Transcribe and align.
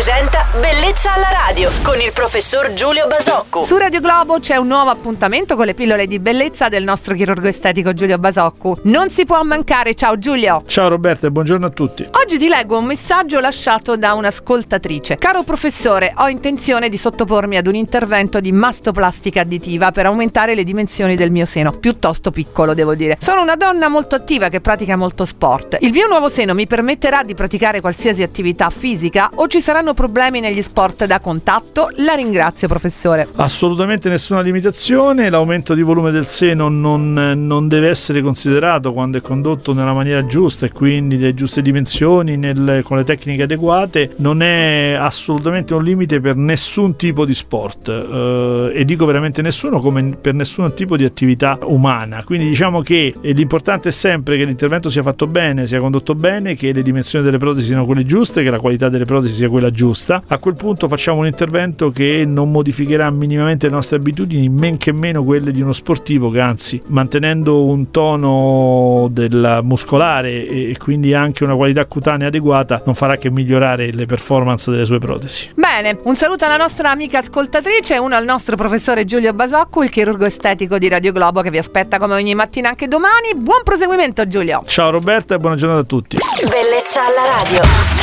presenta 0.00 0.46
Bellezza 0.58 1.12
alla 1.12 1.28
radio 1.46 1.70
con 1.82 2.00
il 2.00 2.10
professor 2.14 2.72
Giulio 2.72 3.06
Basocco. 3.06 3.64
Su 3.64 3.76
Radio 3.76 4.00
Globo 4.00 4.40
c'è 4.40 4.56
un 4.56 4.66
nuovo 4.66 4.88
appuntamento 4.88 5.56
con 5.56 5.66
le 5.66 5.74
pillole 5.74 6.06
di 6.06 6.18
bellezza 6.18 6.70
del 6.70 6.84
nostro 6.84 7.14
chirurgo 7.14 7.46
estetico 7.46 7.92
Giulio 7.92 8.16
Basocco. 8.16 8.78
Non 8.84 9.10
si 9.10 9.26
può 9.26 9.42
mancare, 9.42 9.94
ciao 9.94 10.16
Giulio. 10.16 10.62
Ciao 10.66 10.88
Roberta 10.88 11.26
e 11.26 11.30
buongiorno 11.30 11.66
a 11.66 11.68
tutti. 11.68 12.08
Oggi 12.12 12.38
ti 12.38 12.48
leggo 12.48 12.78
un 12.78 12.86
messaggio 12.86 13.40
lasciato 13.40 13.98
da 13.98 14.14
un'ascoltatrice. 14.14 15.18
Caro 15.18 15.42
professore, 15.42 16.14
ho 16.16 16.28
intenzione 16.28 16.88
di 16.88 16.96
sottopormi 16.96 17.58
ad 17.58 17.66
un 17.66 17.74
intervento 17.74 18.40
di 18.40 18.52
mastoplastica 18.52 19.42
additiva 19.42 19.92
per 19.92 20.06
aumentare 20.06 20.54
le 20.54 20.64
dimensioni 20.64 21.14
del 21.14 21.30
mio 21.30 21.44
seno, 21.44 21.72
piuttosto 21.72 22.30
piccolo 22.30 22.72
devo 22.72 22.94
dire. 22.94 23.18
Sono 23.20 23.42
una 23.42 23.54
donna 23.54 23.88
molto 23.88 24.14
attiva 24.14 24.48
che 24.48 24.62
pratica 24.62 24.96
molto 24.96 25.26
sport. 25.26 25.76
Il 25.80 25.92
mio 25.92 26.06
nuovo 26.08 26.30
seno 26.30 26.54
mi 26.54 26.66
permetterà 26.66 27.22
di 27.22 27.34
praticare 27.34 27.82
qualsiasi 27.82 28.22
attività 28.22 28.70
fisica 28.70 29.28
o 29.34 29.46
ci 29.46 29.60
saranno 29.60 29.88
problemi 29.94 30.40
negli 30.40 30.62
sport 30.62 31.06
da 31.06 31.18
contatto? 31.18 31.90
La 31.96 32.14
ringrazio 32.14 32.68
professore. 32.68 33.28
Assolutamente 33.36 34.08
nessuna 34.08 34.40
limitazione, 34.40 35.30
l'aumento 35.30 35.74
di 35.74 35.82
volume 35.82 36.10
del 36.10 36.26
seno 36.26 36.68
non, 36.68 37.12
non 37.12 37.68
deve 37.68 37.88
essere 37.88 38.20
considerato 38.22 38.92
quando 38.92 39.18
è 39.18 39.20
condotto 39.20 39.72
nella 39.72 39.92
maniera 39.92 40.24
giusta 40.26 40.66
e 40.66 40.72
quindi 40.72 41.16
delle 41.16 41.34
giuste 41.34 41.62
dimensioni, 41.62 42.36
nel, 42.36 42.82
con 42.84 42.96
le 42.96 43.04
tecniche 43.04 43.42
adeguate, 43.44 44.12
non 44.16 44.42
è 44.42 44.96
assolutamente 44.98 45.74
un 45.74 45.82
limite 45.82 46.20
per 46.20 46.36
nessun 46.36 46.96
tipo 46.96 47.24
di 47.24 47.34
sport 47.34 47.88
eh, 47.88 48.72
e 48.74 48.84
dico 48.84 49.04
veramente 49.04 49.42
nessuno 49.42 49.80
come 49.80 50.16
per 50.20 50.34
nessun 50.34 50.72
tipo 50.74 50.96
di 50.96 51.04
attività 51.04 51.58
umana. 51.62 52.22
Quindi 52.24 52.46
diciamo 52.46 52.80
che 52.80 53.14
l'importante 53.20 53.88
è 53.88 53.92
sempre 53.92 54.36
che 54.36 54.44
l'intervento 54.44 54.90
sia 54.90 55.02
fatto 55.02 55.26
bene, 55.26 55.66
sia 55.66 55.80
condotto 55.80 56.14
bene, 56.14 56.54
che 56.54 56.72
le 56.72 56.82
dimensioni 56.82 57.24
delle 57.24 57.38
protesi 57.38 57.66
siano 57.66 57.84
quelle 57.84 58.04
giuste, 58.04 58.42
che 58.42 58.50
la 58.50 58.58
qualità 58.58 58.88
delle 58.88 59.04
protesi 59.04 59.34
sia 59.34 59.48
quella 59.48 59.70
giusta. 59.80 60.22
A 60.26 60.36
quel 60.36 60.56
punto 60.56 60.88
facciamo 60.88 61.20
un 61.20 61.26
intervento 61.26 61.88
che 61.88 62.24
non 62.26 62.50
modificherà 62.50 63.08
minimamente 63.10 63.66
le 63.66 63.72
nostre 63.72 63.96
abitudini, 63.96 64.50
men 64.50 64.76
che 64.76 64.92
meno 64.92 65.24
quelle 65.24 65.52
di 65.52 65.62
uno 65.62 65.72
sportivo 65.72 66.28
che 66.28 66.40
anzi 66.40 66.82
mantenendo 66.88 67.64
un 67.64 67.90
tono 67.90 69.08
del 69.10 69.60
muscolare 69.62 70.46
e 70.46 70.76
quindi 70.78 71.14
anche 71.14 71.44
una 71.44 71.54
qualità 71.54 71.86
cutanea 71.86 72.28
adeguata 72.28 72.82
non 72.84 72.94
farà 72.94 73.16
che 73.16 73.30
migliorare 73.30 73.90
le 73.92 74.04
performance 74.04 74.70
delle 74.70 74.84
sue 74.84 74.98
protesi. 74.98 75.48
Bene, 75.54 75.98
un 76.02 76.14
saluto 76.14 76.44
alla 76.44 76.58
nostra 76.58 76.90
amica 76.90 77.20
ascoltatrice 77.20 77.94
e 77.94 77.98
uno 77.98 78.14
al 78.14 78.24
nostro 78.24 78.56
professore 78.56 79.06
Giulio 79.06 79.32
Basocco, 79.32 79.82
il 79.82 79.88
chirurgo 79.88 80.26
estetico 80.26 80.76
di 80.76 80.88
Radio 80.88 81.12
Globo 81.12 81.40
che 81.40 81.50
vi 81.50 81.58
aspetta 81.58 81.98
come 81.98 82.14
ogni 82.14 82.34
mattina 82.34 82.68
anche 82.68 82.86
domani. 82.86 83.34
Buon 83.34 83.62
proseguimento 83.64 84.26
Giulio. 84.26 84.62
Ciao 84.66 84.90
Roberta 84.90 85.36
e 85.36 85.38
buona 85.38 85.56
giornata 85.56 85.80
a 85.80 85.84
tutti. 85.84 86.18
Bellezza 86.50 87.00
alla 87.00 87.42
radio. 87.42 87.99